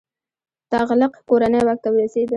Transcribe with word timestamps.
تغلق 0.71 1.13
کورنۍ 1.27 1.61
واک 1.67 1.79
ته 1.83 1.89
ورسیده. 1.93 2.29